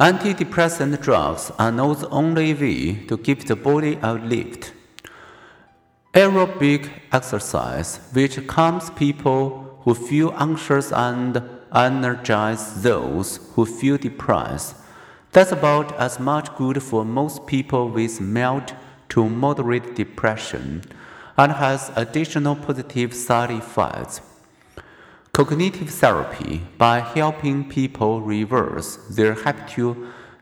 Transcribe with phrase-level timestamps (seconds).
[0.00, 4.72] Antidepressant drugs are not the only way to keep the body a lift.
[6.14, 11.42] Aerobic exercise, which calms people who feel anxious and
[11.74, 14.74] energizes those who feel depressed,
[15.32, 18.72] that's about as much good for most people with mild
[19.10, 20.82] to moderate depression
[21.36, 24.22] and has additional positive side effects.
[25.40, 29.96] Cognitive therapy, by helping people reverse their habitual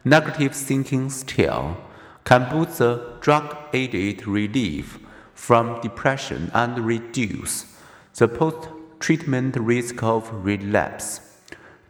[0.04, 1.76] negative thinking style,
[2.24, 4.98] can boost the drug aided relief
[5.34, 7.76] from depression and reduce
[8.16, 11.20] the post treatment risk of relapse.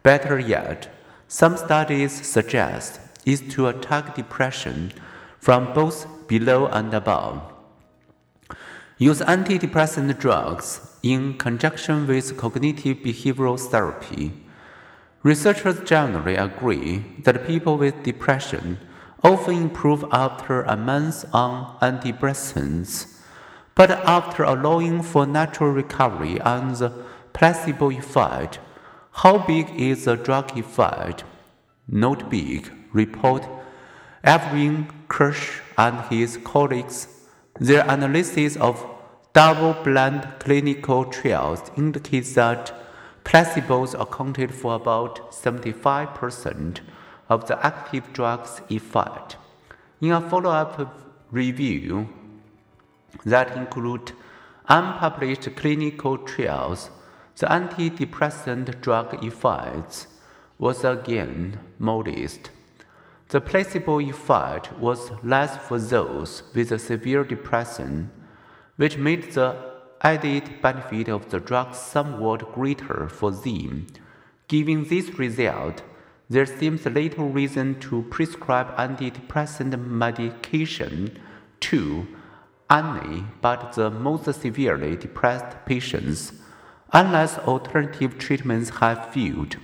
[0.03, 0.93] Better yet,
[1.27, 4.93] some studies suggest is to attack depression
[5.39, 7.41] from both below and above.
[9.01, 14.33] Use antidepressant drugs in conjunction with cognitive behavioral therapy.
[15.23, 18.77] Researchers generally agree that people with depression
[19.23, 23.15] often improve after a month on antidepressants
[23.79, 26.91] but after allowing for natural recovery and the
[27.31, 28.59] placebo effect,
[29.23, 31.23] how big is the drug effect?
[31.87, 33.47] Not big, report
[34.25, 37.07] Irving Kirsch and his colleagues.
[37.59, 38.85] Their analysis of
[39.33, 42.73] double-blind clinical trials indicates that
[43.25, 46.79] placebos accounted for about 75%
[47.27, 49.35] of the active drug's effect.
[49.99, 50.97] In a follow-up
[51.31, 52.07] review,
[53.25, 54.13] that include
[54.69, 56.89] unpublished clinical trials,
[57.37, 60.07] the antidepressant drug effects
[60.57, 62.51] was again modest.
[63.29, 68.09] The placebo effect was less for those with a severe depression,
[68.77, 69.55] which made the
[70.01, 73.85] added benefit of the drug somewhat greater for them.
[74.47, 75.83] Given this result,
[76.27, 81.19] there seems little reason to prescribe antidepressant medication
[81.59, 82.07] to
[82.71, 86.33] only but the most severely depressed patients,
[86.93, 89.57] unless alternative treatments have failed.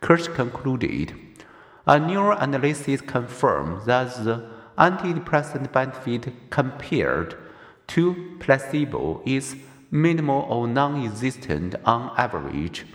[0.00, 1.14] Kirsch concluded.
[1.84, 4.44] A neural analysis confirmed that the
[4.78, 7.34] antidepressant benefit compared
[7.88, 9.56] to placebo is
[9.90, 12.86] minimal or non existent on average.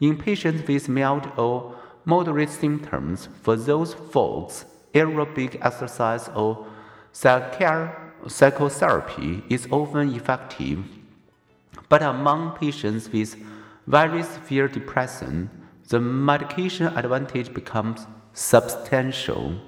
[0.00, 6.64] In patients with mild or moderate symptoms, for those folks, aerobic exercise or
[7.12, 10.84] psychotherapy is often effective,
[11.88, 13.34] but among patients with
[13.88, 15.50] very severe depression,
[15.88, 18.06] the medication advantage becomes
[18.38, 19.58] substantial.